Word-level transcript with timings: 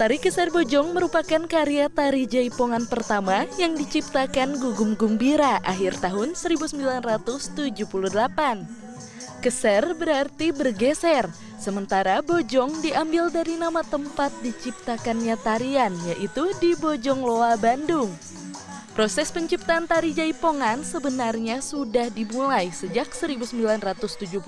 Tari 0.00 0.16
Keser 0.16 0.48
Bojong 0.48 0.96
merupakan 0.96 1.44
karya 1.44 1.92
tari 1.92 2.24
jaipongan 2.24 2.88
pertama 2.88 3.44
yang 3.60 3.76
diciptakan 3.76 4.56
Gugum 4.56 4.96
Gumbira 4.96 5.60
akhir 5.60 6.00
tahun 6.00 6.32
1978. 6.32 7.84
Keser 9.44 9.84
berarti 9.92 10.56
bergeser, 10.56 11.28
sementara 11.60 12.24
Bojong 12.24 12.80
diambil 12.80 13.28
dari 13.28 13.60
nama 13.60 13.84
tempat 13.84 14.32
diciptakannya 14.40 15.36
tarian, 15.44 15.92
yaitu 16.08 16.48
di 16.64 16.72
Bojong 16.80 17.20
Loa, 17.20 17.60
Bandung. 17.60 18.08
Proses 19.00 19.32
penciptaan 19.32 19.88
tari 19.88 20.12
jaipongan 20.12 20.84
sebenarnya 20.84 21.64
sudah 21.64 22.12
dimulai 22.12 22.68
sejak 22.68 23.08
1974 23.16 24.44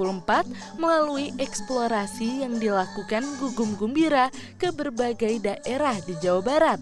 melalui 0.77 1.33
eksplorasi 1.41 2.45
yang 2.45 2.61
dilakukan 2.61 3.25
Gugum 3.41 3.73
Gumbira 3.81 4.29
ke 4.61 4.69
berbagai 4.69 5.41
daerah 5.41 5.97
di 6.05 6.13
Jawa 6.21 6.45
Barat. 6.45 6.81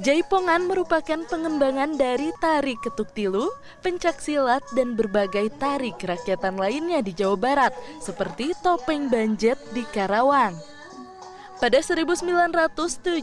Jaipongan 0.00 0.64
merupakan 0.72 1.20
pengembangan 1.28 2.00
dari 2.00 2.32
tari 2.40 2.72
ketuk 2.80 3.12
tilu, 3.12 3.52
pencak 3.84 4.16
silat, 4.16 4.64
dan 4.72 4.96
berbagai 4.96 5.52
tari 5.60 5.92
kerakyatan 6.00 6.56
lainnya 6.56 7.04
di 7.04 7.12
Jawa 7.12 7.36
Barat, 7.36 7.76
seperti 8.00 8.56
topeng 8.64 9.12
banjet 9.12 9.60
di 9.76 9.84
Karawang. 9.92 10.79
Pada 11.60 11.76
1979, 11.76 13.20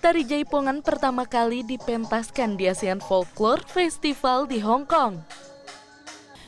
tari 0.00 0.22
jaipongan 0.24 0.80
pertama 0.80 1.28
kali 1.28 1.60
dipentaskan 1.60 2.56
di 2.56 2.72
ASEAN 2.72 3.04
Folklore 3.04 3.60
Festival 3.68 4.48
di 4.48 4.64
Hong 4.64 4.88
Kong. 4.88 5.20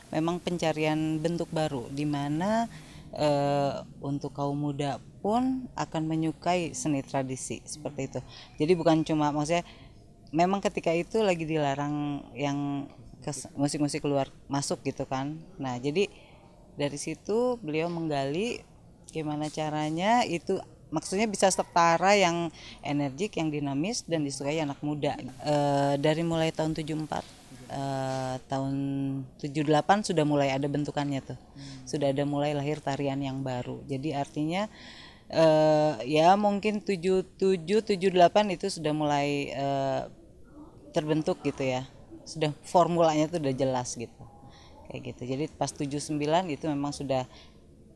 Memang 0.09 0.41
pencarian 0.41 1.21
bentuk 1.21 1.53
baru 1.53 1.85
di 1.93 2.01
mana 2.01 2.65
uh, 3.13 3.85
untuk 4.01 4.33
kaum 4.33 4.57
muda 4.57 4.97
pun 5.21 5.69
akan 5.77 6.09
menyukai 6.09 6.73
seni 6.73 7.05
tradisi 7.05 7.61
seperti 7.61 8.09
itu. 8.09 8.19
Jadi 8.57 8.73
bukan 8.73 9.05
cuma 9.05 9.29
maksudnya 9.29 9.61
memang 10.33 10.65
ketika 10.65 10.89
itu 10.89 11.21
lagi 11.21 11.45
dilarang 11.45 12.25
yang 12.33 12.89
musik-musik 13.53 14.01
keluar 14.01 14.25
masuk 14.49 14.81
gitu 14.81 15.05
kan. 15.05 15.37
Nah, 15.61 15.77
jadi 15.77 16.09
dari 16.73 16.97
situ 16.97 17.61
beliau 17.61 17.85
menggali 17.85 18.65
gimana 19.09 19.51
caranya? 19.51 20.23
Itu 20.25 20.61
maksudnya 20.89 21.29
bisa 21.29 21.49
setara 21.49 22.17
yang 22.17 22.49
energik 22.81 23.37
yang 23.37 23.53
dinamis 23.53 24.03
dan 24.05 24.25
disukai 24.25 24.61
anak 24.61 24.81
muda. 24.81 25.15
E, 25.45 25.55
dari 26.01 26.25
mulai 26.25 26.49
tahun 26.49 26.73
74 26.73 26.81
e, 26.81 26.93
eh, 27.69 28.35
tahun 28.49 28.75
78 29.37 30.09
sudah 30.09 30.25
mulai 30.25 30.49
ada 30.53 30.65
bentukannya 30.65 31.21
tuh. 31.21 31.37
Hmm. 31.37 31.85
sudah 31.85 32.13
ada 32.13 32.23
mulai 32.25 32.53
lahir 32.57 32.81
tarian 32.81 33.21
yang 33.21 33.41
baru. 33.45 33.81
Jadi 33.85 34.13
artinya 34.13 34.65
e, 35.29 35.45
ya 36.09 36.33
mungkin 36.35 36.81
77 36.81 37.37
78 37.65 38.55
itu 38.57 38.65
sudah 38.69 38.93
mulai 38.93 39.53
e, 39.53 39.67
terbentuk 40.91 41.41
gitu 41.45 41.61
ya. 41.61 41.85
Sudah 42.25 42.53
formulanya 42.65 43.29
tuh 43.29 43.41
udah 43.41 43.53
jelas 43.53 43.93
gitu. 43.93 44.23
Kayak 44.89 45.13
gitu. 45.13 45.21
Jadi 45.37 45.43
pas 45.53 45.69
79 45.69 46.17
itu 46.49 46.65
memang 46.65 46.89
sudah 46.89 47.29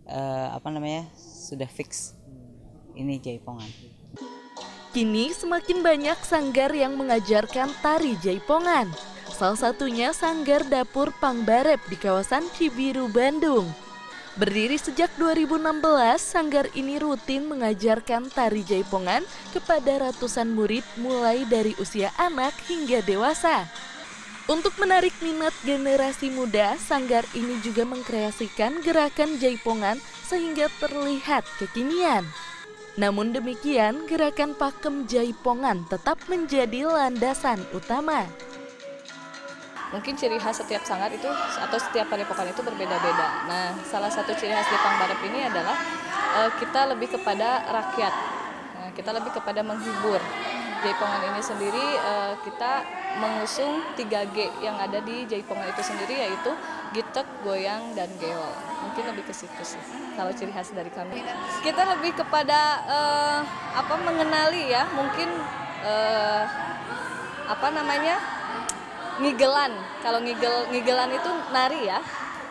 uh, 0.07 0.55
apa 0.55 0.67
namanya 0.69 1.07
sudah 1.17 1.67
fix 1.67 2.17
ini 2.93 3.17
jaipongan. 3.19 3.69
Kini 4.93 5.33
semakin 5.33 5.81
banyak 5.81 6.19
sanggar 6.21 6.69
yang 6.69 6.93
mengajarkan 6.93 7.73
tari 7.81 8.13
jaipongan. 8.21 8.85
Salah 9.33 9.57
satunya 9.57 10.13
Sanggar 10.13 10.61
Dapur 10.61 11.09
Pangbarep 11.17 11.81
di 11.89 11.97
kawasan 11.97 12.45
Cibiru, 12.53 13.09
Bandung. 13.09 13.65
Berdiri 14.37 14.77
sejak 14.77 15.09
2016, 15.17 15.81
sanggar 16.21 16.69
ini 16.77 17.01
rutin 17.01 17.49
mengajarkan 17.49 18.29
tari 18.29 18.61
jaipongan 18.61 19.25
kepada 19.49 20.09
ratusan 20.09 20.53
murid 20.53 20.85
mulai 21.01 21.45
dari 21.49 21.73
usia 21.81 22.13
anak 22.21 22.53
hingga 22.69 23.01
dewasa. 23.01 23.65
Untuk 24.43 24.75
menarik 24.75 25.15
minat 25.23 25.55
generasi 25.63 26.27
muda, 26.27 26.75
sanggar 26.75 27.23
ini 27.31 27.63
juga 27.63 27.87
mengkreasikan 27.87 28.83
gerakan 28.83 29.39
jaipongan 29.39 29.95
sehingga 30.27 30.67
terlihat 30.83 31.47
kekinian. 31.63 32.27
Namun 32.99 33.31
demikian, 33.31 34.03
gerakan 34.03 34.51
pakem 34.51 35.07
jaipongan 35.07 35.87
tetap 35.87 36.19
menjadi 36.27 36.91
landasan 36.91 37.63
utama. 37.71 38.27
Mungkin 39.95 40.19
ciri 40.19 40.35
khas 40.35 40.59
setiap 40.59 40.83
sanggar 40.83 41.07
itu 41.15 41.29
atau 41.63 41.77
setiap 41.79 42.11
padepokan 42.11 42.51
itu 42.51 42.59
berbeda-beda. 42.67 43.47
Nah, 43.47 43.79
salah 43.87 44.11
satu 44.11 44.35
ciri 44.35 44.51
khas 44.51 44.67
di 44.67 44.75
Pangbarep 44.75 45.23
ini 45.23 45.39
adalah 45.47 45.77
uh, 46.35 46.51
kita 46.59 46.91
lebih 46.91 47.15
kepada 47.15 47.63
rakyat. 47.71 48.13
Nah, 48.75 48.89
kita 48.91 49.09
lebih 49.15 49.31
kepada 49.39 49.63
menghibur. 49.63 50.19
Jaipongan 50.81 51.21
ini 51.29 51.41
sendiri 51.43 51.85
uh, 52.01 52.33
kita 52.41 52.81
mengusung 53.21 53.85
3G 53.93 54.63
yang 54.65 54.79
ada 54.81 54.97
di 55.05 55.29
Jaipongan 55.29 55.69
itu 55.69 55.81
sendiri 55.85 56.17
yaitu 56.17 56.51
gitek, 56.97 57.25
goyang, 57.45 57.93
dan 57.93 58.09
geol. 58.17 58.53
Mungkin 58.85 59.13
lebih 59.13 59.29
ke 59.29 59.33
situ 59.33 59.61
sih 59.61 59.81
kalau 60.13 60.31
ciri 60.33 60.53
khas 60.53 60.73
dari 60.73 60.89
kami. 60.93 61.21
Kita 61.65 61.81
lebih 61.97 62.13
kepada 62.17 62.85
uh, 62.85 63.39
apa 63.73 63.93
mengenali 64.01 64.69
ya, 64.69 64.85
mungkin 64.93 65.29
uh, 65.85 66.43
apa 67.49 67.67
namanya? 67.73 68.17
ngigelan. 69.13 69.69
Kalau 70.01 70.17
ngigel 70.25 70.73
ngigelan 70.73 71.13
itu 71.13 71.29
nari 71.53 71.85
ya. 71.85 72.01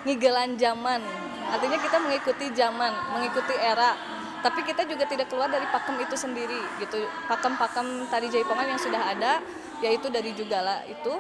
Ngigelan 0.07 0.55
zaman. 0.55 1.03
Artinya 1.51 1.79
kita 1.83 1.99
mengikuti 1.99 2.47
zaman, 2.55 2.95
mengikuti 3.11 3.55
era 3.59 3.99
tapi 4.43 4.67
kita 4.67 4.83
juga 4.91 5.07
tidak 5.07 5.31
keluar 5.31 5.47
dari 5.47 5.65
pakem 5.71 5.97
itu 6.03 6.19
sendiri 6.19 6.59
gitu. 6.83 7.07
Pakem-pakem 7.31 8.11
tari 8.11 8.27
jaipongan 8.27 8.75
yang 8.75 8.81
sudah 8.83 9.03
ada 9.15 9.39
yaitu 9.79 10.11
dari 10.11 10.35
Jugala 10.35 10.83
itu 10.91 11.15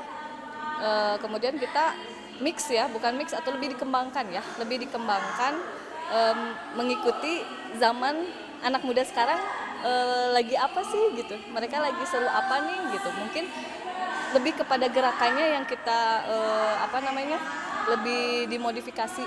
e, 0.82 0.90
kemudian 1.22 1.54
kita 1.54 1.94
mix 2.42 2.66
ya 2.66 2.90
bukan 2.90 3.14
mix 3.14 3.30
atau 3.30 3.54
lebih 3.54 3.78
dikembangkan 3.78 4.26
ya. 4.26 4.42
Lebih 4.58 4.90
dikembangkan 4.90 5.54
e, 6.10 6.18
mengikuti 6.74 7.46
zaman 7.78 8.26
anak 8.66 8.82
muda 8.82 9.06
sekarang 9.06 9.38
e, 9.86 9.92
lagi 10.34 10.58
apa 10.58 10.82
sih 10.82 11.14
gitu. 11.14 11.38
Mereka 11.54 11.78
lagi 11.78 12.02
seru 12.10 12.26
apa 12.26 12.58
nih 12.66 12.98
gitu. 12.98 13.08
Mungkin 13.22 13.44
lebih 14.34 14.58
kepada 14.58 14.90
gerakannya 14.90 15.62
yang 15.62 15.64
kita 15.64 16.26
e, 16.26 16.36
apa 16.82 16.98
namanya 16.98 17.38
lebih 17.86 18.50
dimodifikasi 18.50 19.22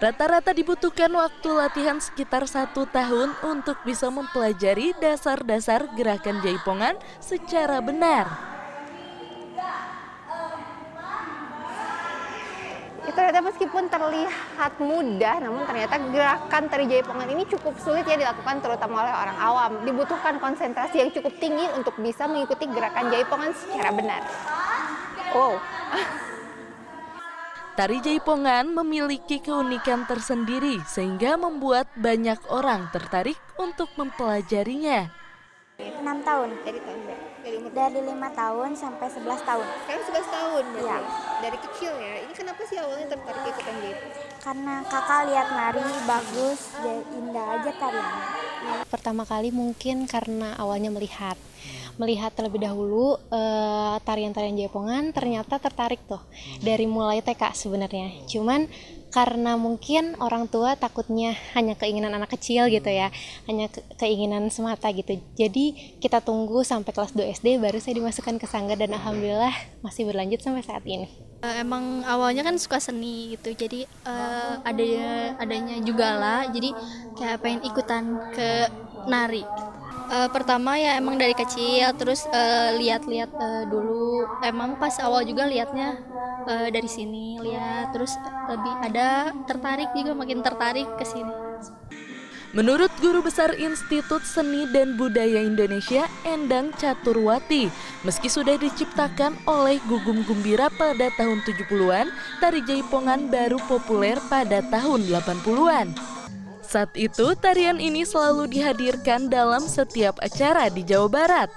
Rata-rata 0.00 0.56
dibutuhkan 0.56 1.12
waktu 1.12 1.52
latihan 1.52 2.00
sekitar 2.00 2.48
satu 2.48 2.88
tahun 2.88 3.36
untuk 3.44 3.76
bisa 3.84 4.08
mempelajari 4.08 4.96
dasar-dasar 4.96 5.92
gerakan 5.92 6.40
jaipongan 6.40 6.96
secara 7.20 7.84
benar. 7.84 8.24
Ternyata 13.12 13.44
meskipun 13.44 13.92
terlihat 13.92 14.72
mudah, 14.80 15.36
namun 15.44 15.68
ternyata 15.68 16.00
gerakan 16.08 16.62
tari 16.72 16.88
jaipongan 16.88 17.28
ini 17.36 17.44
cukup 17.52 17.76
sulit 17.84 18.08
ya 18.08 18.16
dilakukan 18.16 18.64
terutama 18.64 19.04
oleh 19.04 19.12
orang 19.12 19.36
awam. 19.36 19.72
Dibutuhkan 19.84 20.40
konsentrasi 20.40 21.04
yang 21.04 21.12
cukup 21.12 21.36
tinggi 21.36 21.68
untuk 21.76 21.92
bisa 22.00 22.24
mengikuti 22.24 22.64
gerakan 22.72 23.12
jaipongan 23.12 23.52
secara 23.52 23.92
benar. 23.92 24.24
Wow. 25.36 25.60
Tari 27.80 27.96
Jaipongan 28.04 28.76
memiliki 28.76 29.40
keunikan 29.40 30.04
tersendiri 30.04 30.84
sehingga 30.84 31.40
membuat 31.40 31.88
banyak 31.96 32.36
orang 32.52 32.92
tertarik 32.92 33.40
untuk 33.56 33.88
mempelajarinya. 33.96 35.08
6 35.80 36.04
tahun. 36.04 36.60
Dari 36.60 36.76
tahun 36.76 37.00
Dari 37.40 37.56
umur 37.56 37.72
Dari 37.72 38.00
5 38.04 38.20
tahun 38.36 38.70
sampai 38.76 39.08
11 39.08 39.48
tahun. 39.48 39.64
Sekarang 39.64 40.04
11 40.12 40.28
tahun 40.28 40.64
Iya. 40.76 40.98
Dari 41.40 41.58
kecil 41.64 41.92
ya. 41.96 42.14
Ini 42.20 42.32
kenapa 42.36 42.60
sih 42.68 42.76
awalnya 42.76 43.16
tertarik 43.16 43.48
ikutan 43.48 43.76
Jaipong? 43.80 44.12
Karena 44.44 44.74
kakak 44.84 45.20
lihat 45.32 45.48
nari 45.48 45.86
bagus, 46.04 46.60
indah 47.16 47.46
aja 47.56 47.70
tariannya. 47.80 48.39
Pertama 48.88 49.22
kali 49.24 49.54
mungkin 49.54 50.04
karena 50.04 50.56
awalnya 50.58 50.92
melihat 50.92 51.36
melihat 52.00 52.32
terlebih 52.32 52.64
dahulu 52.64 53.20
uh, 53.28 53.96
tarian-tarian 54.00 54.56
Jaipongan 54.56 55.12
ternyata 55.12 55.60
tertarik 55.60 56.00
tuh 56.08 56.20
dari 56.64 56.88
mulai 56.88 57.20
TK 57.20 57.52
sebenarnya. 57.52 58.24
Cuman 58.24 58.64
karena 59.10 59.58
mungkin 59.58 60.14
orang 60.22 60.46
tua 60.46 60.78
takutnya 60.78 61.34
hanya 61.58 61.74
keinginan 61.74 62.14
anak 62.14 62.34
kecil 62.38 62.70
gitu 62.70 62.86
ya, 62.86 63.10
hanya 63.50 63.66
ke 63.66 63.82
keinginan 63.98 64.48
semata 64.48 64.86
gitu. 64.94 65.18
Jadi 65.34 65.98
kita 65.98 66.22
tunggu 66.22 66.62
sampai 66.62 66.94
kelas 66.94 67.12
2 67.12 67.42
SD 67.42 67.58
baru 67.58 67.82
saya 67.82 67.98
dimasukkan 67.98 68.38
ke 68.38 68.46
sanggar 68.46 68.78
dan 68.78 68.94
alhamdulillah 68.94 69.52
masih 69.82 70.06
berlanjut 70.06 70.40
sampai 70.40 70.62
saat 70.62 70.86
ini. 70.86 71.10
Uh, 71.40 71.56
emang 71.58 72.06
awalnya 72.06 72.44
kan 72.46 72.54
suka 72.60 72.78
seni 72.78 73.34
gitu, 73.34 73.56
jadi 73.56 73.88
uh, 74.04 74.60
adanya 74.62 75.34
adanya 75.40 75.76
juga 75.82 76.08
lah, 76.14 76.40
jadi 76.52 76.70
kayak 77.16 77.38
pengen 77.40 77.60
ikutan 77.64 78.04
ke 78.36 78.68
nari 79.08 79.42
uh, 80.10 80.28
pertama 80.28 80.76
ya 80.76 80.98
emang 80.98 81.16
dari 81.16 81.32
kecil 81.32 81.94
terus 81.96 82.26
lihat-lihat 82.76 83.30
uh, 83.32 83.64
dulu 83.70 84.26
emang 84.42 84.76
pas 84.76 84.92
awal 85.00 85.22
juga 85.24 85.46
liatnya 85.46 86.09
uh, 86.46 86.68
dari 86.72 86.88
sini 86.88 87.40
lihat 87.42 87.92
terus 87.92 88.14
lebih 88.48 88.74
ada 88.92 89.34
tertarik 89.44 89.90
juga 89.92 90.12
makin 90.16 90.40
tertarik 90.40 90.88
ke 90.96 91.04
sini 91.04 91.50
Menurut 92.50 92.90
Guru 92.98 93.22
Besar 93.22 93.54
Institut 93.54 94.26
Seni 94.26 94.66
dan 94.74 94.98
Budaya 94.98 95.38
Indonesia, 95.38 96.10
Endang 96.26 96.74
Caturwati, 96.74 97.70
meski 98.02 98.26
sudah 98.26 98.58
diciptakan 98.58 99.38
oleh 99.46 99.78
Gugum 99.86 100.26
Gumbira 100.26 100.66
pada 100.74 101.14
tahun 101.14 101.46
70-an, 101.46 102.10
tari 102.42 102.58
jaipongan 102.66 103.30
baru 103.30 103.54
populer 103.70 104.18
pada 104.26 104.66
tahun 104.66 105.06
80-an. 105.06 106.19
Saat 106.70 106.94
itu, 106.94 107.34
tarian 107.34 107.82
ini 107.82 108.06
selalu 108.06 108.46
dihadirkan 108.46 109.26
dalam 109.26 109.66
setiap 109.66 110.22
acara 110.22 110.70
di 110.70 110.86
Jawa 110.86 111.10
Barat. 111.10 111.50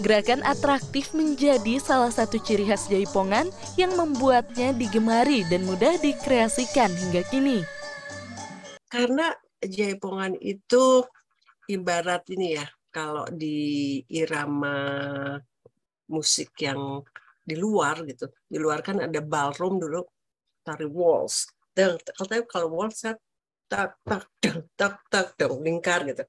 Gerakan 0.00 0.40
atraktif 0.48 1.12
menjadi 1.12 1.76
salah 1.76 2.08
satu 2.08 2.40
ciri 2.40 2.64
khas 2.64 2.88
jaipongan 2.88 3.52
yang 3.76 3.92
membuatnya 4.00 4.72
digemari 4.72 5.44
dan 5.52 5.68
mudah 5.68 6.00
dikreasikan 6.00 6.88
hingga 6.88 7.20
kini. 7.28 7.60
Karena 8.88 9.28
Jaipongan 9.60 10.40
itu 10.40 11.04
ibarat 11.68 12.24
ini 12.32 12.56
ya, 12.56 12.64
kalau 12.88 13.28
di 13.28 14.00
irama 14.08 15.36
musik 16.08 16.56
yang 16.64 17.04
di 17.44 17.60
luar 17.60 18.08
gitu, 18.08 18.24
di 18.48 18.56
luar 18.56 18.80
kan 18.80 19.04
ada 19.04 19.20
ballroom 19.20 19.76
dulu, 19.76 20.00
tari 20.64 20.88
waltz. 20.88 21.52
Dan 21.76 22.00
kalau 22.16 22.40
kalau 22.48 22.68
waltz 22.72 23.04
kan 23.04 23.20
tak 23.70 23.94
tak 24.02 24.26
tak 24.42 24.58
tak 24.74 24.94
tak 25.06 25.26
tak 25.38 25.50
lingkar 25.62 26.02
gitu. 26.02 26.26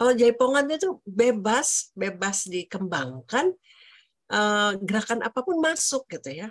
Kalau 0.00 0.12
jaipongan 0.16 0.66
itu 0.72 0.98
bebas, 1.04 1.92
bebas 1.92 2.48
dikembangkan, 2.48 3.52
uh, 4.32 4.72
gerakan 4.80 5.20
apa 5.22 5.44
pun 5.44 5.60
masuk 5.60 6.08
gitu 6.10 6.32
ya, 6.32 6.48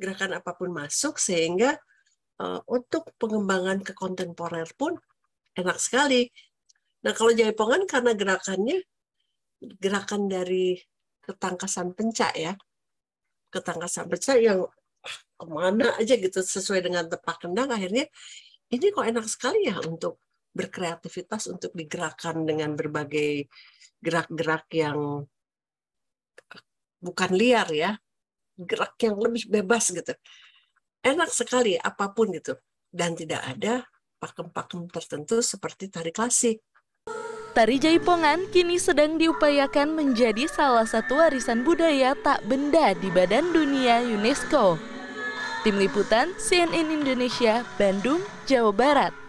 gerakan 0.00 0.40
apa 0.40 0.56
pun 0.56 0.72
masuk 0.72 1.20
sehingga 1.20 1.76
uh, 2.40 2.64
untuk 2.66 3.12
pengembangan 3.20 3.84
ke 3.84 3.92
kontemporer 3.92 4.66
pun 4.74 4.96
enak 5.54 5.78
sekali. 5.78 6.26
Nah 7.04 7.12
kalau 7.12 7.30
jaipongan 7.36 7.84
karena 7.84 8.16
gerakannya 8.16 8.82
gerakan 9.78 10.26
dari 10.26 10.80
ketangkasan 11.22 11.92
pencak 11.92 12.34
ya, 12.34 12.56
ketangkasan 13.52 14.08
pencak 14.10 14.40
yang 14.40 14.64
ke 15.36 15.46
mana 15.46 15.94
aja 16.00 16.18
gitu 16.18 16.42
sesuai 16.42 16.82
dengan 16.82 17.06
tepak 17.06 17.46
kendang 17.46 17.70
akhirnya 17.70 18.10
ini 18.72 18.86
kok 18.90 19.06
enak 19.06 19.26
sekali 19.28 19.68
ya 19.70 19.78
untuk 19.84 20.22
berkreativitas 20.56 21.52
untuk 21.52 21.70
digerakkan 21.76 22.42
dengan 22.48 22.72
berbagai 22.72 23.46
gerak-gerak 24.00 24.66
yang 24.72 25.28
bukan 26.98 27.30
liar 27.36 27.68
ya 27.70 27.92
gerak 28.56 28.96
yang 29.04 29.20
lebih 29.20 29.44
bebas 29.52 29.92
gitu 29.92 30.16
enak 31.04 31.28
sekali 31.28 31.76
apa 31.76 32.10
pun 32.10 32.32
gitu 32.32 32.56
dan 32.90 33.12
tidak 33.12 33.44
ada 33.44 33.84
pakem-pakem 34.16 34.88
tertentu 34.88 35.44
seperti 35.44 35.92
tari 35.92 36.10
klasik. 36.10 36.64
Tari 37.56 37.80
Jaipongan 37.80 38.52
kini 38.52 38.76
sedang 38.76 39.16
diupayakan 39.16 39.96
menjadi 39.96 40.44
salah 40.44 40.84
satu 40.84 41.16
warisan 41.16 41.64
budaya 41.64 42.12
tak 42.20 42.44
benda 42.44 42.92
di 42.92 43.08
Badan 43.08 43.48
Dunia 43.52 44.04
UNESCO. 44.04 44.95
Tim 45.64 45.80
Liputan 45.80 46.32
CNN 46.36 46.92
Indonesia, 46.92 47.64
Bandung, 47.80 48.20
Jawa 48.44 48.72
Barat. 48.72 49.25